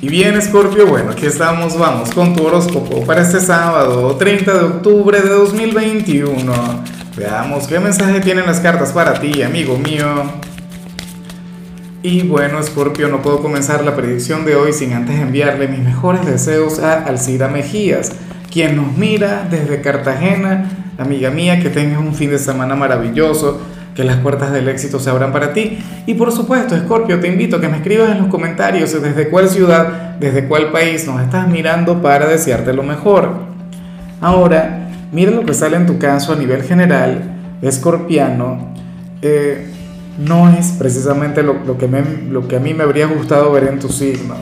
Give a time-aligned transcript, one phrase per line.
[0.00, 4.64] Y bien, Scorpio, bueno, aquí estamos, vamos con tu horóscopo para este sábado, 30 de
[4.64, 6.52] octubre de 2021.
[7.16, 10.06] Veamos qué mensaje tienen las cartas para ti, amigo mío.
[12.04, 16.24] Y bueno, Scorpio, no puedo comenzar la predicción de hoy sin antes enviarle mis mejores
[16.24, 18.12] deseos a Alcida Mejías,
[18.52, 20.92] quien nos mira desde Cartagena.
[20.96, 23.60] Amiga mía, que tengas un fin de semana maravilloso
[23.98, 25.76] que las puertas del éxito se abran para ti.
[26.06, 29.48] Y por supuesto, Scorpio, te invito a que me escribas en los comentarios desde cuál
[29.48, 33.32] ciudad, desde cuál país nos estás mirando para desearte lo mejor.
[34.20, 37.24] Ahora, mira lo que sale en tu caso a nivel general,
[37.60, 38.68] escorpiano.
[39.20, 39.66] Eh,
[40.16, 44.36] no es precisamente lo, que a mí me habría gustado ver en tu signo.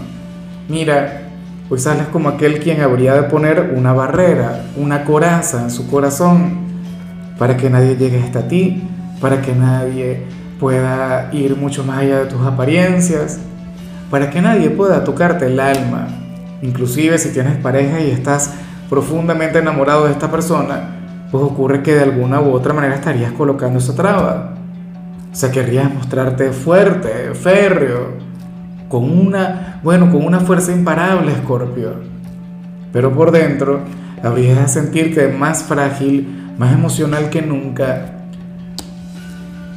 [0.69, 1.23] Mira,
[1.71, 6.59] pues sales como aquel quien habría de poner una barrera, una coraza en su corazón
[7.39, 8.83] para que nadie llegue hasta ti,
[9.21, 10.23] para que nadie
[10.59, 13.39] pueda ir mucho más allá de tus apariencias,
[14.11, 16.09] para que nadie pueda tocarte el alma.
[16.63, 18.55] Inclusive si tienes pareja y estás
[18.89, 23.79] profundamente enamorado de esta persona, pues ocurre que de alguna u otra manera estarías colocando
[23.79, 24.55] esa traba.
[25.33, 28.15] O sea, querrías mostrarte fuerte, férreo,
[28.89, 31.95] con una, bueno, con una fuerza imparable, Escorpio.
[32.93, 33.81] Pero por dentro
[34.23, 38.16] habrías de sentirte más frágil, más emocional que nunca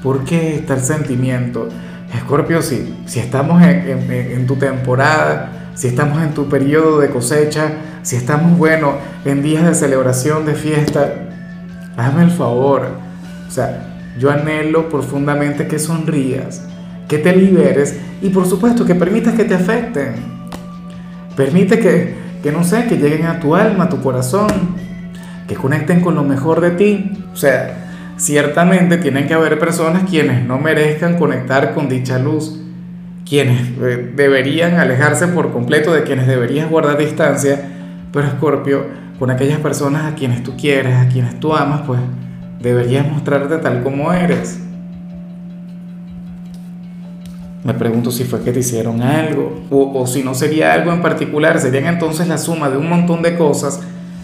[0.03, 1.67] ¿Por qué tal sentimiento?
[2.15, 8.15] Escorpio, sí, si estamos en, tu temporada, si estamos en tu periodo de cosecha, si
[8.15, 8.93] estamos, bueno,
[9.25, 11.13] en días de celebración, de fiesta,
[11.97, 12.91] hazme el favor.
[13.45, 16.65] O sea, yo anhelo profundamente que sonrías,
[17.09, 20.15] que te liberes y por supuesto que permitas que te afecten.
[21.35, 24.47] Permite que, que no sé, que lleguen a tu alma, a tu corazón,
[25.45, 27.25] que conecten con lo mejor de ti.
[27.33, 27.88] O sea,
[28.19, 32.59] Ciertamente tienen que haber personas quienes no merezcan conectar con dicha luz,
[33.25, 37.61] quienes eh, deberían alejarse por completo de quienes deberías guardar distancia,
[38.11, 42.01] pero Escorpio, con aquellas personas a quienes tú quieres, a quienes tú amas, pues
[42.59, 44.59] deberías mostrarte tal como eres.
[47.63, 51.01] Me pregunto si fue que te hicieron algo, o, o si no sería algo en
[51.01, 53.79] particular, serían entonces la suma de un montón de cosas,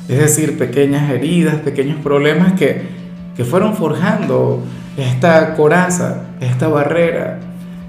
[0.10, 3.05] es decir, pequeñas heridas, pequeños problemas que
[3.36, 4.62] que fueron forjando
[4.98, 7.40] esta coraza, esta barrera,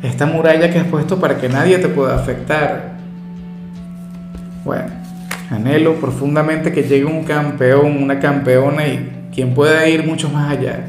[0.03, 2.97] esta muralla que has puesto para que nadie te pueda afectar.
[4.65, 4.89] Bueno,
[5.51, 10.81] anhelo profundamente que llegue un campeón, una campeona y quien pueda ir mucho más allá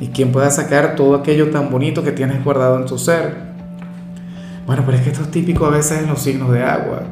[0.00, 3.34] y quien pueda sacar todo aquello tan bonito que tienes guardado en tu ser.
[4.66, 7.02] Bueno, pero es que esto es típico a veces en los signos de agua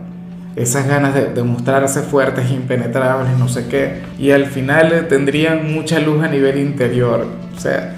[0.56, 6.22] esas ganas de, mostrarse fuertes, impenetrables, no sé qué, y al final tendrían mucha luz
[6.22, 7.26] a nivel interior.
[7.56, 7.94] O sea,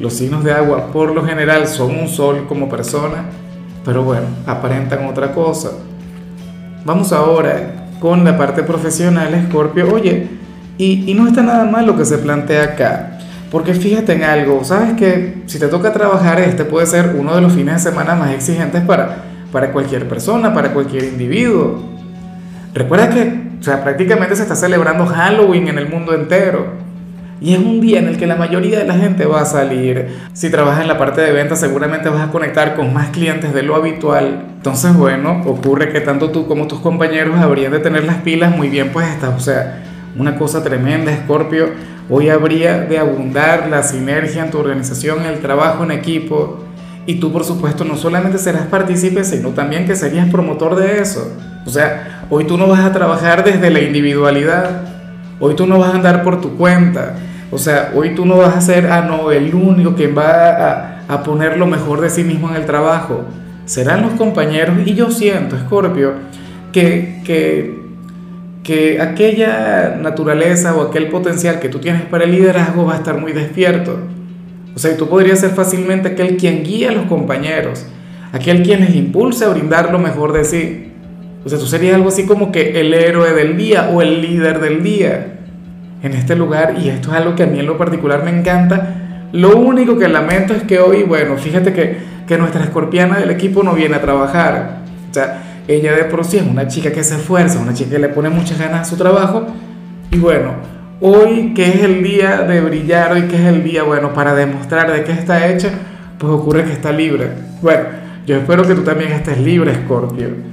[0.00, 3.24] los signos de agua por lo general son un sol como persona,
[3.84, 5.70] pero bueno, aparentan otra cosa.
[6.84, 9.94] Vamos ahora con la parte profesional, Scorpio.
[9.94, 10.28] Oye,
[10.76, 13.18] y, y no está nada mal lo que se plantea acá.
[13.52, 17.42] Porque fíjate en algo, sabes que si te toca trabajar, este puede ser uno de
[17.42, 21.80] los fines de semana más exigentes para, para cualquier persona, para cualquier individuo.
[22.74, 26.66] Recuerda que o sea, prácticamente se está celebrando Halloween en el mundo entero.
[27.40, 30.08] Y es un día en el que la mayoría de la gente va a salir.
[30.32, 33.62] Si trabajas en la parte de ventas, seguramente vas a conectar con más clientes de
[33.62, 34.46] lo habitual.
[34.56, 38.68] Entonces, bueno, ocurre que tanto tú como tus compañeros habrían de tener las pilas muy
[38.68, 39.32] bien puestas.
[39.36, 39.84] O sea,
[40.18, 41.68] una cosa tremenda, Scorpio.
[42.10, 46.64] Hoy habría de abundar la sinergia en tu organización, el trabajo en equipo.
[47.04, 51.32] Y tú, por supuesto, no solamente serás partícipe, sino también que serías promotor de eso.
[51.66, 54.82] O sea, hoy tú no vas a trabajar desde la individualidad.
[55.40, 57.14] Hoy tú no vas a andar por tu cuenta.
[57.50, 61.22] O sea, hoy tú no vas a ser, ah, no, el único que va a,
[61.24, 63.24] poner lo mejor de sí mismo en el trabajo.
[63.64, 64.76] Serán los compañeros.
[64.86, 66.14] Y yo siento, Scorpio,
[66.72, 67.82] que, que,
[68.62, 73.18] que aquella naturaleza o aquel potencial que tú tienes para el liderazgo va a estar
[73.18, 73.98] muy despierto.
[74.74, 77.86] O sea, tú podrías ser fácilmente aquel quien guía a los compañeros,
[78.32, 80.92] aquel quien les impulsa a brindar lo mejor de sí.
[81.44, 84.60] O sea, tú serías algo así como que el héroe del día o el líder
[84.60, 85.40] del día
[86.02, 89.28] en este lugar y esto es algo que a mí en lo particular me encanta.
[89.32, 93.62] Lo único que lamento es que hoy, bueno, fíjate que, que nuestra escorpiana del equipo
[93.62, 94.82] no viene a trabajar.
[95.10, 97.98] O sea, ella de por sí es una chica que se esfuerza, una chica que
[97.98, 99.46] le pone muchas ganas a su trabajo
[100.10, 100.52] y bueno,
[101.02, 104.90] hoy que es el día de brillar, hoy que es el día, bueno, para demostrar
[104.90, 105.68] de qué está hecha,
[106.16, 107.28] pues ocurre que está libre.
[107.60, 107.82] Bueno,
[108.26, 110.52] yo espero que tú también estés libre, Scorpio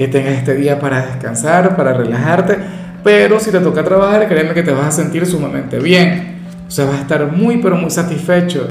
[0.00, 2.56] que tengas este día para descansar, para relajarte,
[3.04, 6.36] pero si te toca trabajar, créeme que te vas a sentir sumamente bien,
[6.66, 8.66] o sea, vas a estar muy, pero muy satisfecho.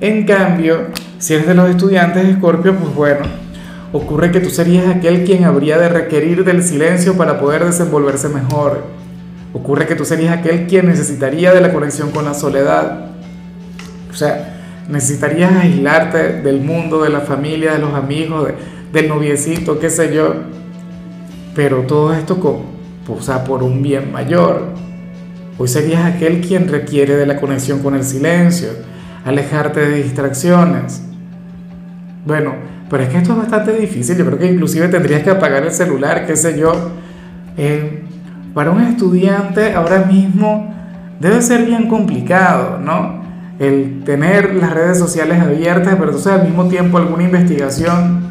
[0.00, 0.88] En cambio,
[1.18, 3.20] si eres de los estudiantes Scorpio, pues bueno,
[3.92, 8.82] ocurre que tú serías aquel quien habría de requerir del silencio para poder desenvolverse mejor.
[9.52, 13.10] Ocurre que tú serías aquel quien necesitaría de la conexión con la soledad.
[14.10, 18.50] O sea, necesitarías aislarte del mundo, de la familia, de los amigos,
[18.92, 20.34] del noviecito, qué sé yo.
[21.54, 22.62] Pero todo esto con,
[23.08, 24.74] o sea, por un bien mayor.
[25.58, 28.68] Hoy serías aquel quien requiere de la conexión con el silencio,
[29.24, 31.02] alejarte de distracciones.
[32.26, 32.54] Bueno,
[32.90, 34.16] pero es que esto es bastante difícil.
[34.16, 36.72] Yo creo que inclusive tendrías que apagar el celular, qué sé yo.
[37.56, 38.04] Eh,
[38.56, 40.74] para un estudiante ahora mismo
[41.20, 43.20] debe ser bien complicado, ¿no?
[43.58, 48.22] El tener las redes sociales abiertas, pero entonces al mismo tiempo alguna investigación.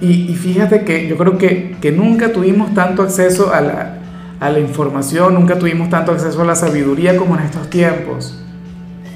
[0.00, 3.98] Y, fíjate que yo creo que, que nunca tuvimos tanto acceso a la,
[4.40, 8.42] a la información, nunca tuvimos tanto acceso a la sabiduría como en estos tiempos.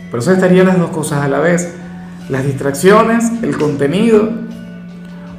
[0.09, 1.75] Por eso estarían las dos cosas a la vez,
[2.29, 4.31] las distracciones, el contenido.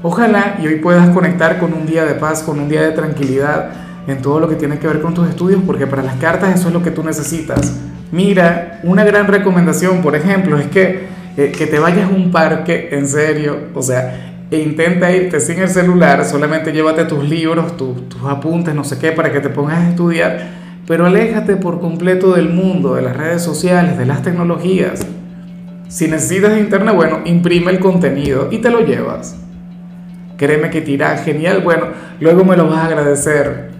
[0.01, 3.71] Ojalá y hoy puedas conectar con un día de paz, con un día de tranquilidad
[4.07, 6.67] en todo lo que tiene que ver con tus estudios, porque para las cartas eso
[6.67, 7.79] es lo que tú necesitas.
[8.11, 11.07] Mira, una gran recomendación, por ejemplo, es que,
[11.37, 15.59] eh, que te vayas a un parque, en serio, o sea, e intenta irte sin
[15.59, 17.95] el celular, solamente llévate tus libros, tus
[18.27, 20.47] apuntes, no sé qué, para que te pongas a estudiar,
[20.85, 25.07] pero aléjate por completo del mundo, de las redes sociales, de las tecnologías.
[25.87, 29.35] Si necesitas internet, bueno, imprime el contenido y te lo llevas.
[30.37, 31.87] Créeme que te irá genial, bueno,
[32.19, 33.72] luego me lo vas a agradecer.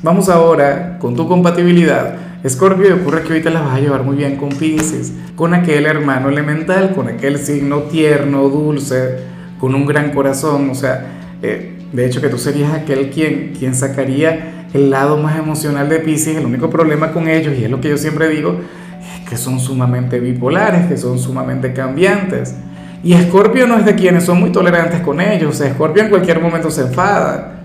[0.00, 2.14] Vamos ahora con tu compatibilidad.
[2.48, 6.28] Scorpio, ocurre que te la vas a llevar muy bien con Pisces, con aquel hermano
[6.28, 9.16] elemental, con aquel signo tierno, dulce,
[9.58, 11.04] con un gran corazón, o sea,
[11.42, 15.98] eh, de hecho que tú serías aquel quien, quien sacaría el lado más emocional de
[15.98, 18.54] Pisces, el único problema con ellos, y es lo que yo siempre digo,
[19.00, 22.54] es que son sumamente bipolares, que son sumamente cambiantes.
[23.02, 26.70] Y Escorpio no es de quienes son muy tolerantes con ellos, Escorpio en cualquier momento
[26.70, 27.57] se enfada,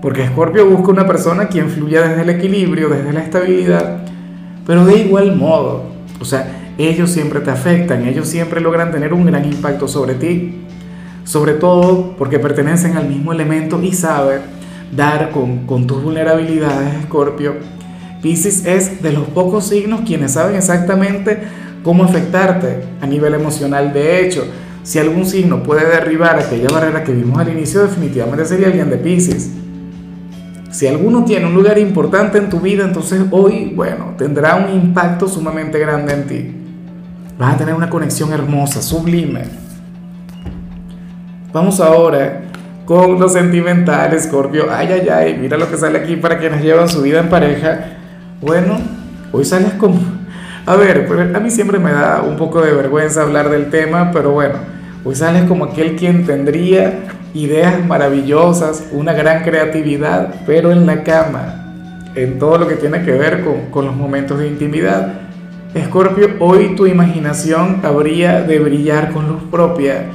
[0.00, 4.04] porque Escorpio busca una persona quien fluya desde el equilibrio, desde la estabilidad,
[4.66, 5.84] pero de igual modo,
[6.20, 10.64] o sea, ellos siempre te afectan, ellos siempre logran tener un gran impacto sobre ti
[11.28, 14.40] sobre todo porque pertenecen al mismo elemento y sabe
[14.96, 17.56] dar con, tus vulnerabilidades, Escorpio.
[18.22, 21.38] Pisces es de los pocos signos quienes saben exactamente
[21.82, 23.92] cómo afectarte a nivel emocional.
[23.92, 24.46] De hecho,
[24.82, 28.96] si algún signo puede derribar aquella barrera que vimos al inicio, definitivamente sería alguien de
[28.96, 29.50] Pisces.
[30.78, 35.26] Si alguno tiene un lugar importante en tu vida, entonces hoy, bueno, tendrá un impacto
[35.26, 36.54] sumamente grande en ti.
[37.36, 39.42] Vas a tener una conexión hermosa, sublime.
[41.52, 42.42] Vamos ahora
[42.84, 44.66] con lo sentimental, Scorpio.
[44.70, 47.80] Ay, ay, ay, mira lo que sale aquí para quienes llevan su vida en pareja.
[48.40, 48.78] Bueno,
[49.32, 49.98] hoy sales como...
[50.64, 54.30] A ver, a mí siempre me da un poco de vergüenza hablar del tema, pero
[54.30, 54.54] bueno,
[55.04, 57.00] hoy sales como aquel quien tendría
[57.42, 63.12] ideas maravillosas, una gran creatividad, pero en la cama, en todo lo que tiene que
[63.12, 65.14] ver con, con los momentos de intimidad.
[65.74, 70.06] Escorpio, hoy tu imaginación habría de brillar con luz propia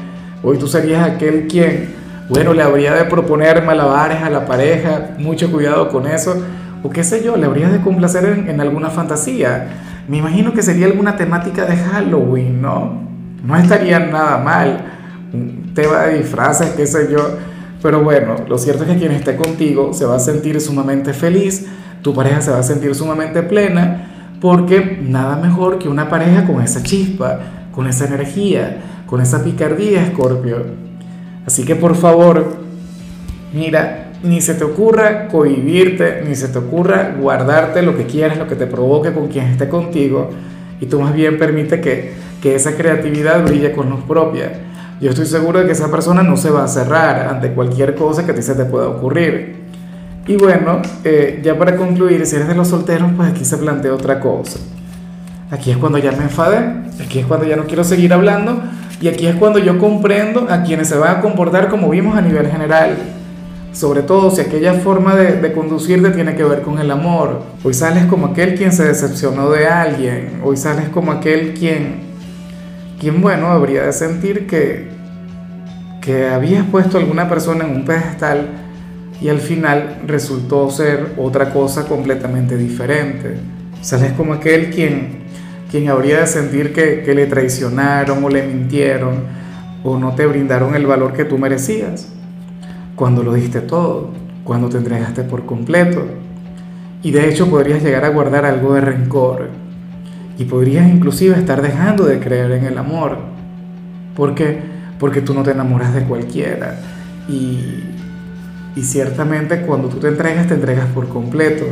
[0.45, 1.93] Hoy tú serías aquel quien,
[2.27, 6.35] bueno, le habría de proponer malabares a la pareja, mucho cuidado con eso,
[6.83, 9.67] o qué sé yo, le habrías de complacer en, alguna fantasía.
[10.09, 13.03] Me imagino que sería alguna temática de Halloween, ¿no?
[13.41, 14.92] No estaría nada mal,
[15.33, 17.37] un tema de disfraces, qué sé yo.
[17.81, 21.65] Pero bueno, lo cierto es que quien esté contigo se va a sentir sumamente feliz,
[22.01, 26.61] tu pareja se va a sentir sumamente plena, porque nada mejor que una pareja con
[26.61, 27.39] esa chispa,
[27.73, 30.63] con esa energía, con esa picardía, Escorpio.
[31.45, 32.57] Así que por favor,
[33.53, 38.47] mira, ni se te ocurra cohibirte, ni se te ocurra guardarte lo que quieras, lo
[38.47, 40.29] que te provoque con quien esté contigo,
[40.79, 44.53] y tú más bien permite que, que esa creatividad brille con luz propia.
[45.01, 48.25] Yo estoy seguro de que esa persona no se va a cerrar ante cualquier cosa
[48.25, 49.63] que a ti se te pueda ocurrir.
[50.25, 53.93] Y bueno, eh, ya para concluir, si eres de los solteros, pues aquí se plantea
[53.93, 54.59] otra cosa.
[55.51, 56.57] Aquí es cuando ya me enfadé,
[57.03, 58.61] aquí es cuando ya no quiero seguir hablando
[59.01, 62.21] y aquí es cuando yo comprendo a quienes se van a comportar como vimos a
[62.21, 62.95] nivel general.
[63.73, 67.41] Sobre todo si aquella forma de, de conducirte tiene que ver con el amor.
[67.63, 70.39] Hoy sales como aquel quien se decepcionó de alguien.
[70.43, 72.02] Hoy sales como aquel quien,
[73.03, 74.87] quien bueno, habría de sentir que,
[76.01, 78.47] que habías puesto a alguna persona en un pedestal
[79.19, 83.35] y al final resultó ser otra cosa completamente diferente.
[83.81, 85.21] Sales como aquel quien
[85.69, 89.23] quien habría de sentir que, le traicionaron o le mintieron
[89.83, 92.07] o no te brindaron el valor que tú merecías,
[92.95, 94.11] cuando lo diste todo,
[94.45, 96.05] cuando te entregaste por completo.
[97.01, 99.62] Y de hecho podrías llegar a guardar algo de rencor
[100.37, 103.17] y podrías inclusive estar dejando de creer en el amor.
[104.15, 104.59] ¿Por qué?
[104.99, 106.79] Porque tú no te enamoras de cualquiera.
[107.27, 107.83] y,
[108.75, 111.65] y ciertamente cuando tú te entregas, te entregas por completo.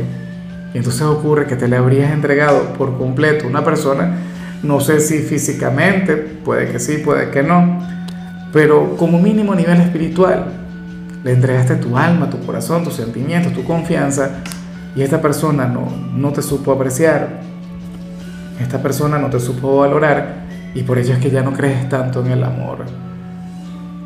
[0.74, 4.16] Y entonces ocurre que te le habrías entregado por completo a una persona,
[4.62, 7.78] no sé si físicamente, puede que sí, puede que no,
[8.52, 10.46] pero como mínimo a nivel espiritual,
[11.24, 14.30] le entregaste tu alma, tu corazón, tus sentimientos, tu confianza,
[14.94, 17.40] y esta persona no, no te supo apreciar,
[18.62, 22.24] esta persona no te supo valorar, y por ello es que ya no crees tanto
[22.24, 22.78] en el amor.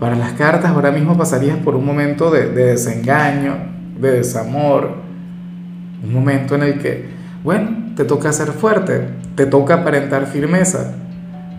[0.01, 3.55] Para las cartas ahora mismo pasarías por un momento de, desengaño,
[3.99, 4.97] de desamor,
[6.05, 7.09] un momento en el que,
[7.43, 10.95] bueno, te toca ser fuerte, te toca aparentar firmeza,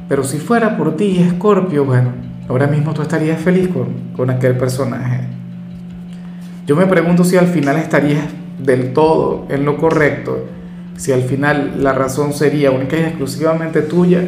[0.07, 2.11] pero si fuera por ti, Escorpio, bueno,
[2.47, 5.21] ahora mismo tú estarías feliz con, con aquel personaje.
[6.65, 8.25] Yo me pregunto si al final estarías
[8.59, 10.45] del todo en lo correcto,
[10.97, 14.27] si al final la razón sería única y exclusivamente tuya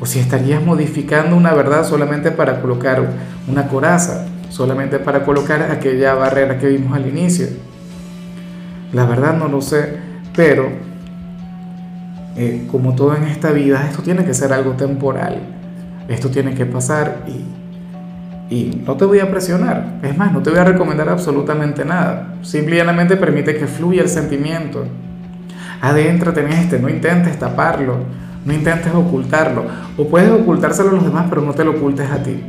[0.00, 3.02] o si estarías modificando una verdad solamente para colocar
[3.46, 7.46] una coraza, solamente para colocar aquella barrera que vimos al inicio.
[8.92, 9.96] La verdad no lo sé,
[10.34, 10.68] pero
[12.36, 15.38] eh, como todo en esta vida, esto tiene que ser algo temporal,
[16.08, 20.50] esto tiene que pasar y, y no te voy a presionar, es más, no te
[20.50, 24.84] voy a recomendar absolutamente nada, simplemente permite que fluya el sentimiento.
[25.80, 27.96] Adéntrate en este, no intentes taparlo,
[28.44, 29.64] no intentes ocultarlo.
[29.96, 32.42] O puedes ocultárselo a los demás, pero no te lo ocultes a ti.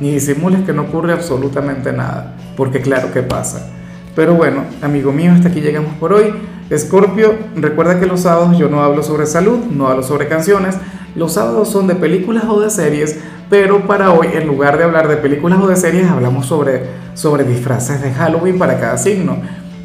[0.00, 3.70] Ni disimules que no ocurre absolutamente nada, porque claro que pasa.
[4.14, 6.34] Pero bueno, amigo mío, hasta aquí llegamos por hoy.
[6.68, 10.76] Escorpio, recuerda que los sábados yo no hablo sobre salud, no hablo sobre canciones.
[11.16, 15.08] Los sábados son de películas o de series, pero para hoy, en lugar de hablar
[15.08, 19.38] de películas o de series, hablamos sobre, sobre disfraces de Halloween para cada signo.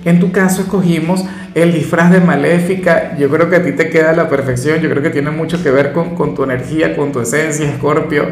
[0.06, 4.12] En tu caso escogimos el disfraz de maléfica, yo creo que a ti te queda
[4.12, 7.12] a la perfección, yo creo que tiene mucho que ver con, con tu energía, con
[7.12, 8.28] tu esencia, Escorpio.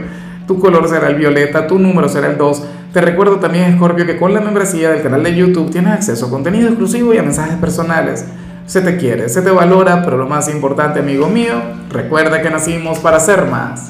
[0.46, 2.64] Tu color será el violeta, tu número será el 2.
[2.94, 6.30] Te recuerdo también, Escorpio, que con la membresía del canal de YouTube tienes acceso a
[6.30, 8.24] contenido exclusivo y a mensajes personales.
[8.68, 11.56] Se te quiere, se te valora, pero lo más importante, amigo mío,
[11.90, 13.82] recuerda que nacimos para ser más.